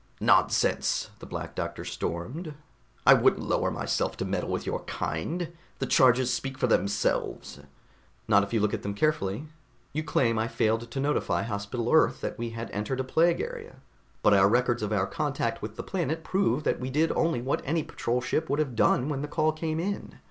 "Nonsense!" 0.19 1.11
the 1.19 1.27
Black 1.27 1.53
Doctor 1.53 1.85
stormed. 1.85 2.55
"I 3.05 3.13
wouldn't 3.13 3.47
lower 3.47 3.69
myself 3.69 4.17
to 4.17 4.25
meddle 4.25 4.49
with 4.49 4.65
your 4.65 4.79
kind. 4.85 5.53
The 5.77 5.85
charges 5.85 6.33
speak 6.33 6.57
for 6.57 6.65
themselves." 6.65 7.59
"Not 8.27 8.41
if 8.41 8.51
you 8.51 8.61
look 8.61 8.73
at 8.73 8.81
them 8.81 8.95
carefully. 8.95 9.45
You 9.93 10.03
claim 10.03 10.39
I 10.39 10.47
failed 10.47 10.89
to 10.89 10.99
notify 10.99 11.43
Hospital 11.43 11.91
Earth 11.93 12.19
that 12.21 12.39
we 12.39 12.49
had 12.49 12.71
entered 12.71 12.99
a 12.99 13.03
plague 13.03 13.41
area 13.41 13.75
but 14.23 14.33
our 14.33 14.49
records 14.49 14.81
of 14.81 14.91
our 14.91 15.05
contact 15.05 15.61
with 15.61 15.75
the 15.75 15.83
planet 15.83 16.23
prove 16.23 16.63
that 16.63 16.79
we 16.79 16.89
did 16.89 17.11
only 17.11 17.39
what 17.39 17.61
any 17.63 17.83
patrol 17.83 18.21
ship 18.21 18.49
would 18.49 18.57
have 18.57 18.75
done 18.75 19.07
when 19.07 19.21
the 19.21 19.27
call 19.27 19.51
came 19.51 19.79
in. 19.79 20.15